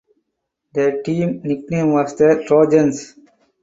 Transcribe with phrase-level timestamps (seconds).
[0.73, 3.13] The team nickname was the Trojans.